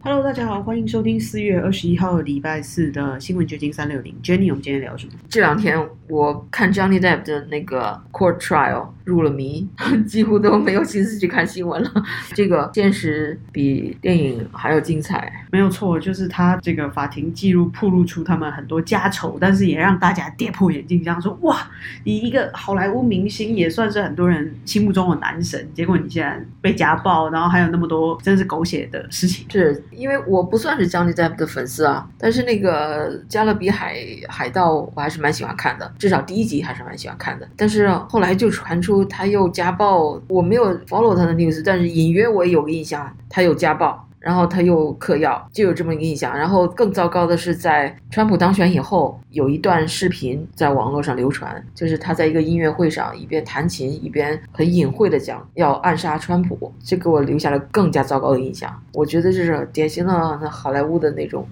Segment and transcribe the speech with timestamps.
[0.00, 4.12] Hello，大家好，欢迎收听四月二十一号礼拜四的新闻掘金三六零。
[4.20, 5.12] Jenny，我们今天聊什么？
[5.28, 9.68] 这两天我看 Johnny Depp 的那个 Court Trial 入了迷，
[10.08, 11.90] 几乎都没有心思去看新闻了。
[12.34, 15.32] 这个现实比电影还要精彩。
[15.52, 21.70] 没有错，就是他这个法庭记录曝露出他们很多家丑，但是也让大家跌破眼镜，这样说哇，
[22.02, 29.46] 你一个好莱坞明星，也算是很多人心目中的男神，结果你现在被家暴，然后还有那么多真是狗血的事情。
[29.48, 33.96] 是因为我不算是 Johnny Depp 的粉丝啊，但是那个《加勒比海
[34.28, 37.48] 海盗》我还是蛮喜欢看的，至少第一集还是蛮喜欢看的。
[37.56, 44.08] 但是后来就传出他又家暴，我没有 follow 他的 news，但是隐约我有个印象，他有家暴。
[44.22, 46.36] 然后他又嗑药，就有这么一个印象。
[46.36, 58.72] 然后更糟糕的是，在川普当选以后，有一段视频在网络上流传，就是他在一个音乐会上一边弹琴一边很隐晦的讲要暗杀川普，这给我留下了更加糟糕的印象。
[58.92, 61.46] 我觉得这是典型的那好莱坞的那种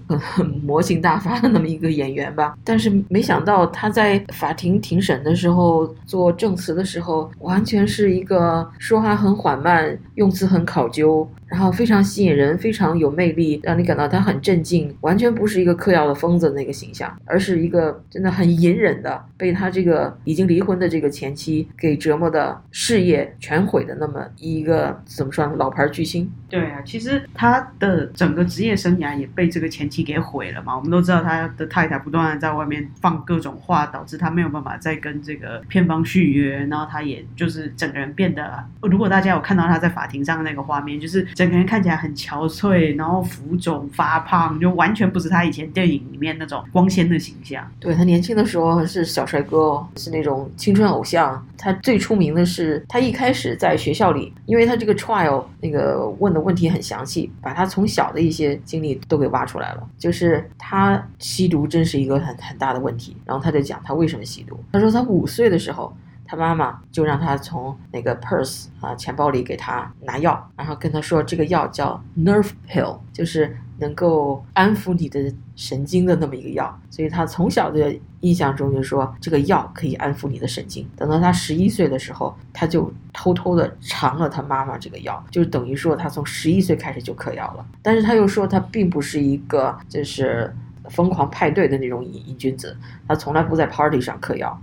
[0.63, 2.55] 魔性大发的那么一个演员吧。
[2.63, 11.27] 但是没想到他在法庭庭审的时候做证词的时候，完全是一个说话很缓慢，用词很考究。
[11.51, 25.53] 然后非常吸引人，非常有魅力，让你感到他很镇静，完全不是一个嗑药的疯子那个形象，而是一个真的很隐忍的，被他这个已经离婚的这个前妻给折磨的事业全毁的那么一个怎么说呢？
[25.57, 26.31] 老牌巨星。
[26.47, 30.75] 对啊，其实他的整个职业生涯也被这个前妻给毁了嘛。
[30.77, 41.27] 我们都知道他的太太不断的在外面放各种话，导致他没有办法再跟这个片方续约，然后他也就是整个人变得，如果大家有看到他在法庭上的那个画面，就是。
[41.41, 47.67] 整个人看起来很憔悴，然后浮肿发胖，就完全不是他以前电影里面那种光鲜的形象。
[47.79, 51.43] 对他年轻的时候是小帅哥，是那种青春偶像。
[51.57, 59.89] 他最出名的是他一开始在学校里，因为他这个 trial 那个问的问题很详细，把他从小的一些经历都给挖出来了。
[59.97, 64.59] 就是他吸毒真是一个很很大的问题，然后他就讲他为什么吸毒。
[64.71, 65.91] 他说他五岁的时候。
[66.31, 75.19] 他妈妈就让他从那个 purse 啊钱包里给他拿药，然后跟他说这个药叫 nerve pill，就是能够安抚你的
[75.57, 76.79] 神经的那么一个药。
[76.89, 80.87] 所以他从小的印象中就说这个药可以安抚你的神经。
[80.95, 87.65] 等到他十一岁的时候，他就偷偷的尝了他妈妈这个药，就等于说他从十一岁开始就嗑药了。
[87.81, 90.55] 但是他又说他并不是一个就是
[90.85, 94.57] 疯狂派对的那种瘾瘾君子，他从来不在 party 上嗑药。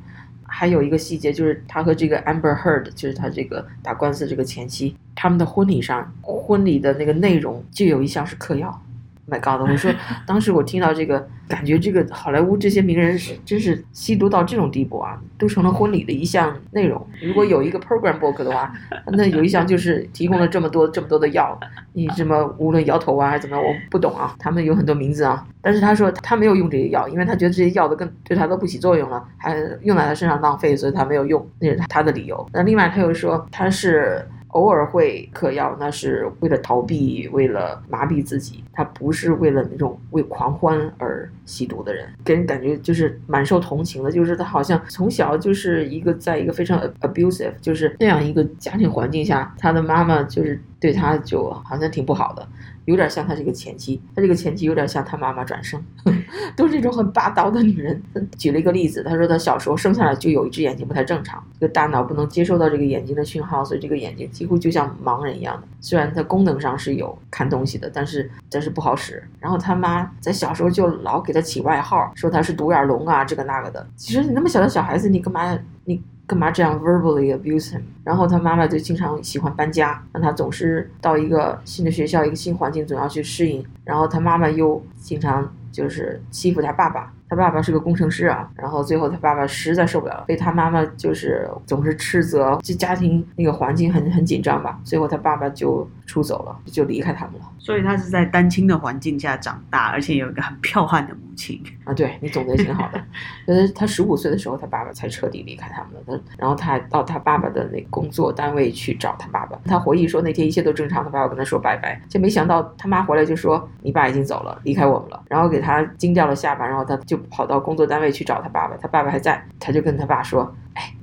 [0.59, 8.83] 还有一个细节，就是他和这个 Amber Heard，就是他这个打官司这个前妻，他们的婚礼上，婚礼的那个内容就有一项是嗑药。
[9.31, 9.61] My God！
[9.61, 9.93] 我说，
[10.27, 17.07] 当时我听到这个，感觉这个好莱坞这些名人是真是吸毒到这种地步啊，都成了婚礼的一项内容。
[17.23, 18.73] 如果有一个 program book 的话，
[19.13, 21.59] 那有一项就是提供了这么多这么多的药，
[21.93, 24.35] 你什么无论摇头啊还是怎么样，我不懂啊。
[24.39, 32.49] 他们有很多名字啊，但是他说他没有用这些药，因为他觉得这些药都跟对他都不起作用了，还用在他身上浪费，所以他没有用，那是他的理由。
[32.53, 34.27] 那另外他又说他是。
[34.59, 38.65] 偶尔会嗑药，那是为了逃避，为了麻痹自己。
[38.73, 44.11] 他不是为了那种为狂欢而吸毒的人，给人感觉就是蛮受同情的。
[44.11, 52.49] 就是他好像从小就是一个在一个非常 abusive，就是那样一个家庭环境下，他的妈妈就是对他就好像挺不好的。
[52.85, 55.79] 有点像他这个前妻，他这个前妻有点像他妈妈转生，
[56.57, 58.01] 都是这种很霸道的女人。
[58.39, 65.69] 举了一个例子，他说他小时候生下来就有一只眼睛不太正常，这个大脑不能接收到这个眼睛的讯号，所以这个眼睛几乎就像盲人一样的。
[65.81, 69.23] 虽然它功能上是有看东西的，但是但是不好使。
[69.39, 73.87] 然后他妈在小时候就老给他起外号，说他是独眼龙啊，这个那个的。
[73.95, 76.03] 其实你那么小的小孩子，你干嘛你？
[76.29, 77.81] 干嘛这样 verbally abuse him？
[78.05, 83.65] 然后他妈妈就经常喜欢搬家，让他总是到一个新的学校、一个新环境，总要去适应。
[83.83, 87.13] 然后他妈妈又经常就是欺负他爸爸。
[87.31, 94.81] 他爸爸是个工程师啊，然后最后他爸爸实在受不了，了被他妈妈就是总是斥责，这家庭那个环境很很紧张吧。
[94.83, 97.43] 最后他爸爸就出走了，就离开他们了。
[97.59, 101.93] 所以他是在单亲的环境下长大，而且有一个很彪悍的母亲啊。
[101.93, 103.05] 对你总结挺好的。
[103.47, 106.01] 呃，他十五岁的时候，他爸爸才彻底离开他们了。
[106.07, 109.59] 他然后他还到他爸爸的那个工作单位去找他爸爸。
[109.67, 117.19] 他回忆说那天一切都正常，他爸爸跟他说拜拜，就没想到他妈回来就说你爸已经走了，离开我们了，然后给他他惊掉了下巴，然后他就。
[117.31, 120.51] 跑到工作单位去找他爸爸，他爸爸还在，他就跟他爸说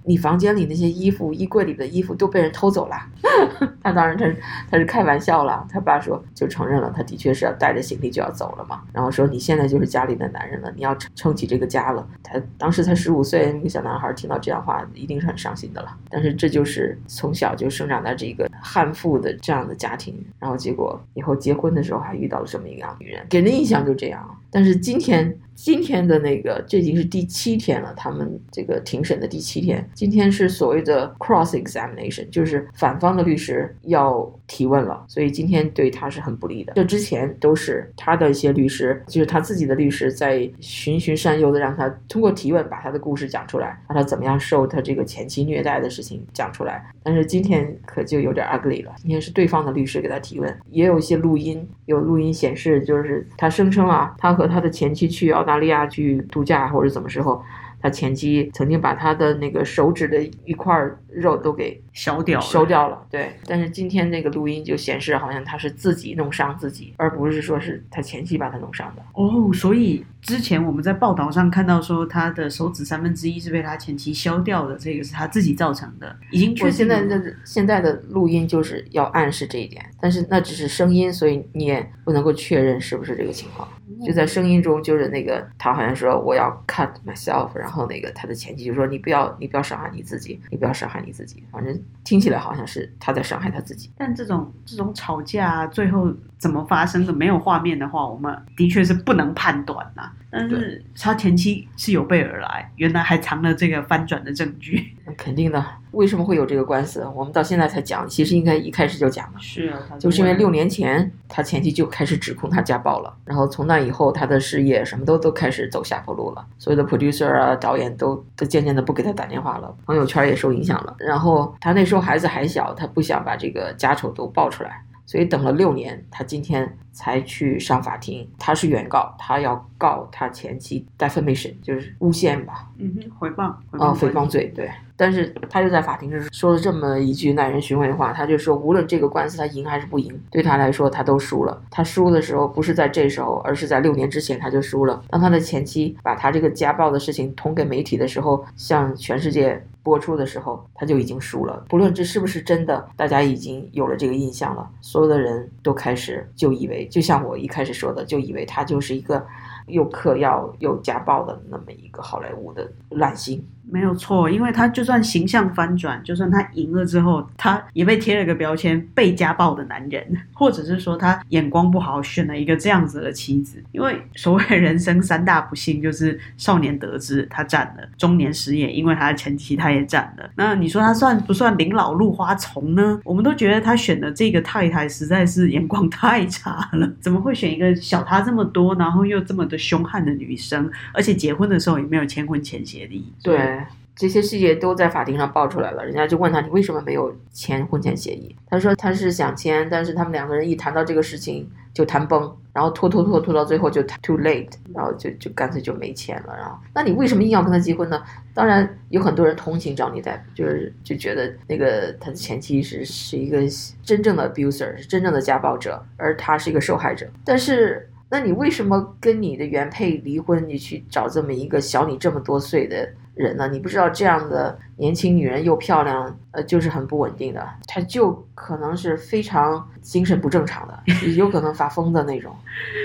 [0.04, 2.96] 你房间里那些衣服，衣柜里的衣服都被人偷走了。
[3.82, 4.26] 他当然他
[4.70, 5.66] 他是开玩笑了。
[5.72, 8.82] 他爸说就承认了，他的确是要带着行李就要走了嘛。
[8.94, 12.08] 然后说你现在就是家里的男人了，你要撑撑起这个家了。
[12.24, 15.98] 他当时才十五岁，那个小男孩听到这样话一定是很伤心的了。
[16.10, 24.38] 但是这就是从小就生长在这个悍妇的这样的家庭，然后结果以后结婚的时候还遇到了这么一个女人，给人印象就这样。
[24.52, 25.38] 但是今天。
[25.56, 27.94] 今天的那个，这已经是第七天了。
[27.96, 36.74] 他们这个庭审的第七天，今天是所谓的 cross examination，就是反方的律师要提问了，所以今天对他是很不利的。
[36.76, 46.86] 这之前都是他的一些律师，就是他自己的律师在循循善诱的让他通过提问把他的故事讲出来，让他怎么样受他这个前妻虐待的事情讲出来。
[47.02, 57.42] 但是今天可就有点 ugly 了，今天是对方的律师给他提问，也有一些录音，有录音显示，就是他声称啊，他和他的前妻去澳澳大利亚去度假或者怎么时候。
[57.86, 60.76] 他前妻曾经把他的那个手指的一块
[61.08, 63.02] 肉都给削掉，消掉了。
[63.10, 69.02] 对，但是今天那个录音就显示，好像他是自己弄伤自己，而不是说是他前妻把他弄伤的。
[69.14, 83.66] 哦，所以之前我们在报道上看到说，他的手指三分之一是被他前妻削掉的，这个是他自己造成的，已经确现在的现在的录音就是要暗示这一点，但是那只是声音，所以你也不能够确认是不是这个情况。
[84.06, 93.90] 就在声音中，就是那个他好像说我要 cut myself，然后那个他的前妻就说你不要你不要伤害你自己，你不要伤害你自己，反正听起来好像是他在伤害他自己。
[93.98, 100.12] 但这种这种吵架最后怎么发生的，没有画面的话，我们的确是不能判断呐。
[100.38, 104.94] 但是他前妻是有备而来，原来还藏了这个翻转的证据。
[105.16, 107.08] 肯定的，为什么会有这个官司？
[107.16, 109.40] 我们到现在才讲，其实应该一开始就讲了。
[109.40, 120.96] 是啊，就是因为六年前他前妻就开始指控他家暴了，然后从那以后他的事业什么都都开始走下坡路了，所有的 producer 啊导演都都渐渐的不给他打电话了，朋友圈也受影响了。
[120.98, 124.84] 然后他那时候孩子还小，他不想把这个家丑都爆出来。
[125.06, 128.28] 所以等了六年，他今天才去上法庭。
[128.40, 132.72] 他是原告，他要告他前妻 defamation，就是诬陷吧？
[132.78, 133.54] 嗯哼，诽谤。
[133.72, 134.70] 哦，诽谤罪，对。
[134.98, 141.62] 但是他就在法庭上说了这么一句耐人寻味的话，他就说，无论这个官司他赢还是不赢，对他来说他都输了。
[141.70, 145.02] 他输的时候不是在这时候，而是在六年之前他就输了。
[145.10, 149.66] 当他的前妻把他这个家暴的事情捅给媒体的时候，向全世界。
[149.86, 151.64] 播出的时候，他就已经输了。
[151.70, 154.68] 不论这是不是真的，大家已经有了这个印象了。
[154.82, 159.24] 所有的人都开始就以为，就像我一开始说的，就以为他就是一个
[159.68, 163.46] 又嗑药又家暴的那么一个好莱坞的烂星。
[163.68, 173.62] 没有错，因为他就算形象翻转，就算他赢了之后，他也被贴了个标签——被家暴的男人， 或者是说他眼光不好，选了一个这样子的妻子。
[173.72, 180.30] 因为所谓人生三大不幸，就是少年得志他占了，中年失业，因为他的前妻他也占了。
[180.36, 183.00] 那你说他算不算临老入花丛呢？
[183.04, 193.12] 我们都觉得他选的这个太太实在是眼光太差了，怎么会选一个小他这么多，然后又这么的凶悍的女生，而且结婚的时候也没有签婚前协议？
[193.24, 193.55] 对。
[193.96, 198.36] 这些细节都在法庭上爆出来了，人家就问他你为什么没有签婚前协议？
[198.46, 206.36] 他说他是想签，但是他们两个人一谈到这个事情就谈崩，然后拖拖拖拖到最后就 too late，然后就就干脆就没签了。
[206.36, 208.04] 然后那你为什么硬要跟他结婚呢？
[208.34, 213.40] 当然有很多人同情张丽代，就是就觉得那个他的前妻是是一个
[213.82, 217.08] 真正的 abuser，是真正的家暴者，而他是一个受害者。
[217.24, 220.46] 但是那你为什么跟你的原配离婚？
[220.50, 222.90] 你去找这么一个小你这么多岁的？
[223.16, 223.48] 人呢？
[223.48, 232.36] 你不知道这样的年轻女人又漂亮，呃，就是很不稳定的，她就可能是非常精神不正常的，有可能发疯的那种。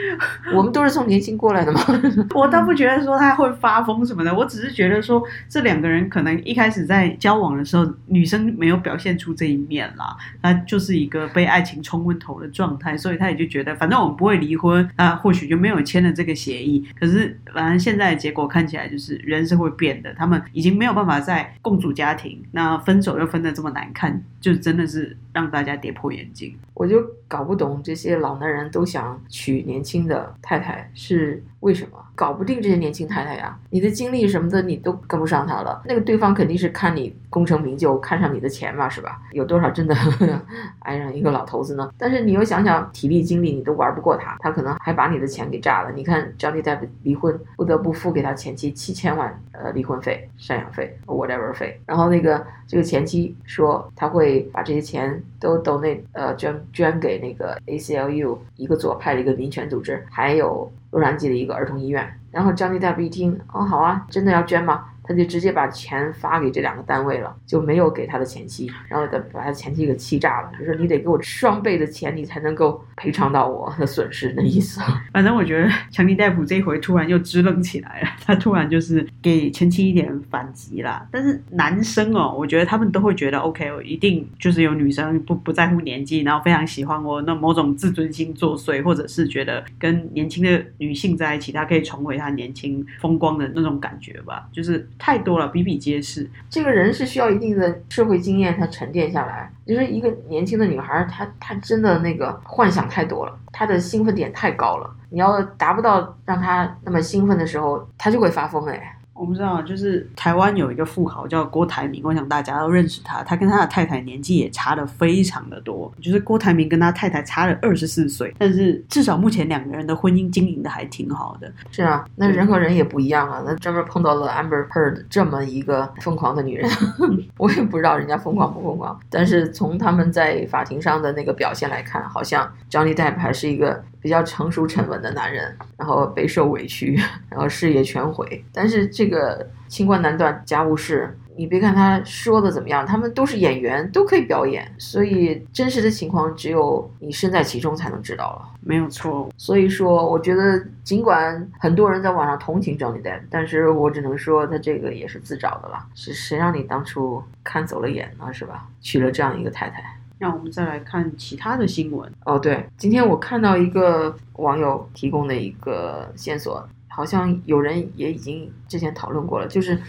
[0.54, 1.80] 我们都是从年轻过来的嘛。
[2.34, 16.86] 我倒不觉得说她会发疯什么的，我只是觉得说这两个人可能一开始在交往的时候，女生没有表现出这一面啦，她就是一个被爱情冲昏头的状态，所以她也就觉得反正我们不会离婚，那或许就没有签了这个协议。
[16.98, 20.14] 可是反正现在的结果看起来就是人是会变的。
[20.20, 26.54] 他们已经没有办法再共组家庭，那分手又分的这么难看，就真的是让大家跌破眼镜。
[26.74, 31.42] 我就搞不懂这些老男人都想娶年轻的太太是。
[31.60, 33.58] 为什么搞不定这些年轻太太呀？
[33.70, 35.80] 你的精力什么的你都跟不上他了。
[35.86, 39.18] 那个对方肯定是看你功成名就，看上你的钱嘛，是吧？
[39.32, 39.96] 有多少真的
[40.80, 41.90] 爱上一个老头子呢？
[41.96, 45.90] 但是你又想想体力精力，你都玩不过他，他可能还把你的钱给炸了。
[45.92, 51.80] 你看张丽代离婚，不得不付给他前妻七千万呃离婚费、赡养费、whatever 费。
[51.86, 60.70] 然后那个这个前妻说他会把这些钱都都那呃捐捐给那个 ACLU 一个左派的一个民权组织，还有。
[60.92, 64.86] 洛杉矶的一个儿童医院，然后 Johnny Depp 一听，哦，好啊，真的要捐吗？
[65.10, 74.80] 他就直接把钱发给这两个单位了，就没有给他的前妻，然后他把他前妻给气炸了，就说你得给我双倍的钱，你才能够赔偿到我的损失的意思。
[75.12, 81.04] 反正我觉得强尼戴普这回突然又支棱起来了，他突然就是给前妻一点反击啦。
[81.10, 96.28] 但是男生哦，我觉得他们都会觉得 OK，我一定就是有女生不不在乎年纪，然后非常喜欢我，那某种自尊心作祟，或者是觉得跟年轻的女性在一起，他可以重回他年轻风光的那种感觉吧，就是太多了，比比皆是。
[96.50, 99.50] 这个人是需要一定的社会经验，才沉淀下来。
[99.66, 104.94] 就是一个年轻的女孩，她她真的那个幻想太多了，她的兴奋点太高了。
[105.08, 108.96] 你要达不到让她那么兴奋的时候，她就会发疯哎。
[109.20, 113.22] 我不知道，就是台湾有一个富豪叫郭台铭，我想大家都认识他。
[113.22, 121.52] 他跟他的太太年纪也差的非常的多，就是郭台铭跟他太太差了二十四岁，但是至少目前两个人的婚姻经营的还挺好的。
[121.70, 123.42] 是啊，那人和人也不一样啊。
[123.44, 126.70] 那专门碰到了 Amber Heard 这么一个疯狂的女人，
[127.36, 128.98] 我也不知道人家疯狂不疯狂。
[129.10, 138.44] 但是从他们在法庭上的那个表现来看，好像 Johnny Depp 还是一个比较成熟沉稳的男人，然后备受委屈，然后事业全毁。
[138.52, 148.48] 但是这个清官难断家务事，你别看他说的怎么样，他们都是演员，都可以表演，所以真实的情况只有你身在其中才能知道了。
[148.62, 155.86] 没有错，所以说，我觉得尽管很多人在网上同情 Johnny Depp，但是我只能说他这个也是自找的了。
[155.94, 158.32] 是谁让你当初看走了眼呢？
[158.32, 158.66] 是吧？
[158.80, 159.99] 娶了这样一个太太。
[160.20, 162.12] 让我们再来看其他的新闻。
[162.26, 169.80] 哦，对，今天我看到一个网友提供的一个线索，好像有人也已经之前讨论过了，就是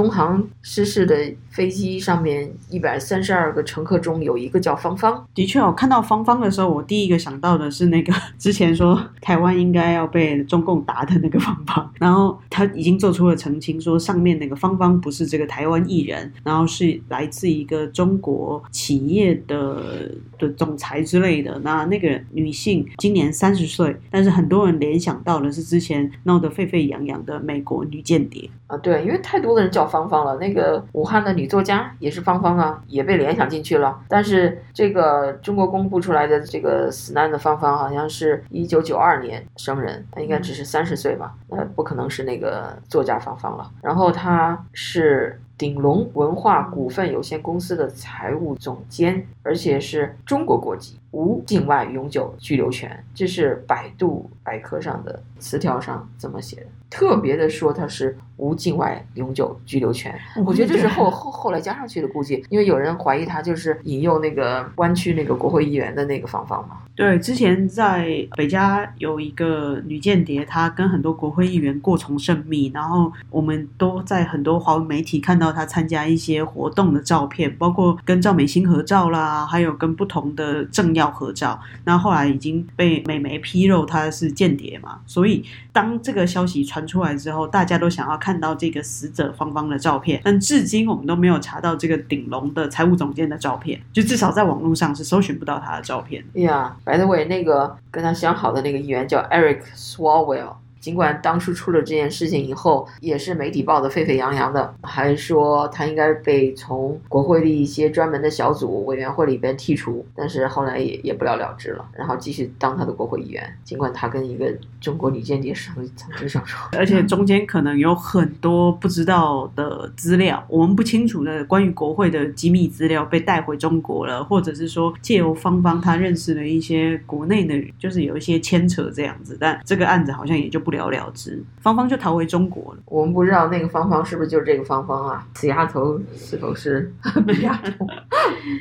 [0.00, 1.14] 东航失事的
[1.50, 5.26] 飞机上面一百三十二个乘客中有一个叫芳芳。
[5.34, 21.56] 的确，我看到芳芳的时候，我第一个想到的是那个 之前说台湾应该要被中共打的那个芳芳，然后他已经做出了澄清，说上面那个芳芳不是这个台湾艺人，然后是来自一个中国企业的的总裁之类的。
[21.60, 28.48] 那那个女性今年三十岁，但是很多人联想到的是之前闹得沸沸扬扬的美国女间谍。
[28.66, 30.36] 啊，对，因为太多的人叫芳芳了。
[30.36, 34.00] 那个武汉的女作家也是芳芳啊，也被联想进去了。
[34.08, 41.34] 但是这个中国公布出来的这个死难的芳芳，好像是一九九二年生人，她应该只是三十岁吧？
[41.48, 43.68] 那不可能是那个作家芳芳了。
[43.82, 53.04] 然后她是鼎龙文化股份有限公司的财务总监，而且是中国国籍，无境外永久居留权。
[53.14, 56.66] 这是百度百科上的词条上怎么写的？
[56.90, 60.12] 特别的说他是无境外永久居留权，
[60.44, 66.78] 我觉得这是后后后来加上去的，估计因为有人怀疑他就是引诱那个湾区那个国会议员的那个芳芳嘛。
[66.96, 81.58] 对，之前在北加有一个女间谍，她跟很多国会议员过从甚密，然后我们都在很多华文媒体看到她参加一些活动的照片，包括跟赵美心合照啦，还有跟不同的政要合照。
[81.84, 85.42] 那后来已经被美媒披露她是间谍嘛，所以
[85.72, 96.24] 当这个消息传出来之后，大家都想要看到这个死者芳芳的照片，但至今我们都没有查到这个鼎龙的财务总监的照片，就至少在网络上是搜寻不到他的照片。
[96.34, 100.54] 哎呀，by the way，那个跟他相好的那个议员叫 Eric Swalwell。
[100.80, 113.40] 尽管当初出了这件事情以后，也是媒体报的沸沸扬扬的，还说他应该被从国会的一些专门的小组委员会里边剔除，但是后来也也不了了之了，然后继续当他的国会议员。
[113.62, 132.80] 尽管他跟一个中国女间谍曾曾经上床，而且中间可能有很多不知道的资料，我们不清楚的关于国会的机密资料被带回中国了，或者是说借由芳芳他认识了一些国内的人，就是有一些牵扯这样子，但这个案子好像也就不了了之，芳芳就逃回中国了。
[132.86, 135.26] 我们不知道那个芳芳是不是就是这个芳芳啊？
[135.34, 136.92] 死丫头是否是
[137.26, 137.86] 本丫头？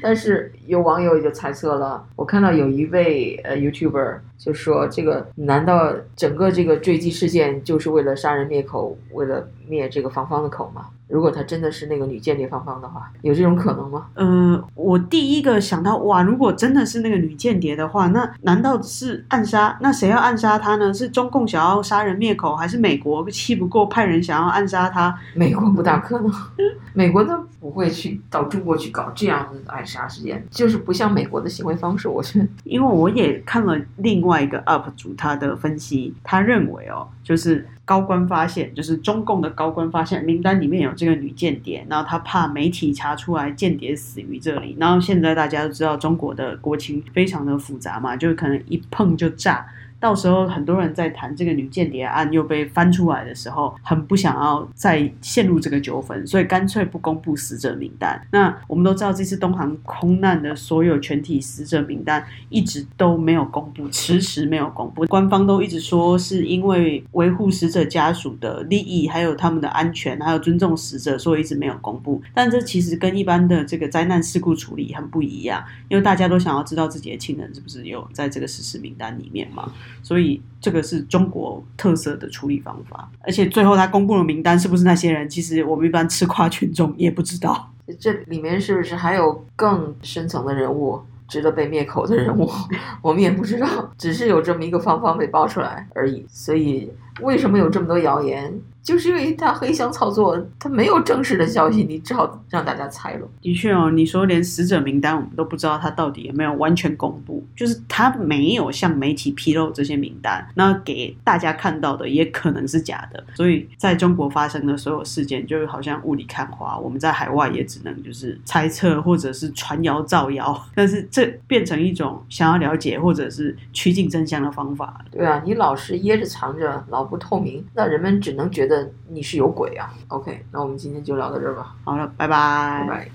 [0.01, 10.86] 但是有网友也就猜测了，我看到有一位呃 YouTuber 就说，这个难道整个这个坠机事件就是为了杀人灭口，为了灭这个芳芳的口吗？
[11.10, 14.05] 如果她真的是那个女间谍芳芳的话，有这种可能吗？
[14.13, 19.75] 呃，我第一个想到，哇，如果真的是那个女间谍的话，那难道是暗杀？
[19.81, 20.93] 那谁要暗杀她呢？
[20.93, 25.17] 是中共想要杀人灭口，还是美国气不过派人想要暗杀她？
[25.34, 26.31] 美国不大可能，
[26.93, 32.08] 美国都不会去到中国去搞这样的暗杀事件，就是不像美国的行为方式。
[32.08, 49.65] 我觉得，因为我也看了另外外一个 UP 主他的分析，他认为哦，就是高官发现，就是中共的高官发现名单里面有这个女间谍，然后他怕媒体查出来间谍死于这里，然后现在大家都知道中国的国情非常的复杂嘛，就是可能一碰就炸。
[50.00, 58.20] 到时候很多人在谈这个女间谍案又被翻出来的时候，很不想要再陷入这个纠纷，所以干脆不公布死者名单。
[58.32, 65.06] 那我们都知道，这次东航空难的所有全体死者名单一直都没有公布，迟迟没有公布。
[65.06, 72.22] 官方都一直说是因为维护死者家属的利益，还有他们的安全，还有尊重死者，所以一直没有公布。
[72.34, 83.10] 但这其实跟一般的这个灾难事故处理很不一样，因为大家都想要知道自己的亲人是不是有在这个失事名单里面嘛，所以这个是中国特色的处理方法。
[83.22, 87.72] 而且最后他公布的名单，是不是那些人，其实我们一般吃瓜群众也不知道。
[88.00, 92.48] 这里面是不是还有更深层的人物，值得被灭口的人物？
[93.01, 93.67] 我们也不知道，
[93.98, 96.25] 只是有这么一个方方被爆出来而已。
[96.29, 96.91] 所以，
[97.22, 98.53] 为什么有这么多谣言？
[98.89, 103.27] 就是因为他黑箱操作，他没有正式的消息，你只好让大家猜了。
[103.39, 113.24] 的确哦，你说连死者名单我们都不知道他到底有没有完全公布，就是他没有向媒体披露这些名单，那给大家看到的也可能是假的。
[113.36, 125.05] 所以在中国发生的所有事件，就好像雾里看花，我们在海外也只能就是猜测或者是传谣造谣，但是这变成一种想要了解或者是趋近真相的方法。
[125.12, 128.91] 对啊，你老是掖着藏着，老不透明，那人们只能觉得。
[129.07, 131.75] 你是有鬼啊！OK，那我们今天就聊到这儿吧。
[131.83, 132.86] 好了，拜拜。
[132.88, 133.07] 拜拜。